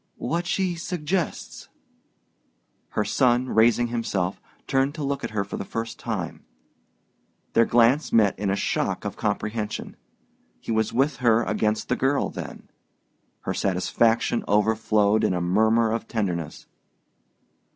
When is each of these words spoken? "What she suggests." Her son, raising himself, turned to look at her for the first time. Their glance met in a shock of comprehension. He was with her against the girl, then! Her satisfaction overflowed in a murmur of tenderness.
"What 0.17 0.47
she 0.47 0.73
suggests." 0.73 1.69
Her 2.89 3.05
son, 3.05 3.49
raising 3.49 3.89
himself, 3.89 4.41
turned 4.65 4.95
to 4.95 5.03
look 5.03 5.23
at 5.23 5.29
her 5.29 5.43
for 5.43 5.57
the 5.57 5.63
first 5.63 5.99
time. 5.99 6.43
Their 7.53 7.65
glance 7.67 8.11
met 8.11 8.33
in 8.39 8.49
a 8.49 8.55
shock 8.55 9.05
of 9.05 9.15
comprehension. 9.15 9.95
He 10.59 10.71
was 10.71 10.91
with 10.91 11.17
her 11.17 11.43
against 11.43 11.87
the 11.87 11.95
girl, 11.95 12.31
then! 12.31 12.67
Her 13.41 13.53
satisfaction 13.53 14.43
overflowed 14.47 15.23
in 15.23 15.35
a 15.35 15.39
murmur 15.39 15.91
of 15.91 16.07
tenderness. 16.07 16.65